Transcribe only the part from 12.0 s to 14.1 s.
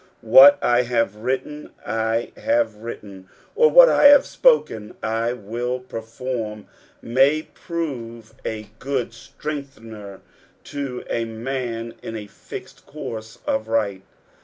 in a fixed course of right.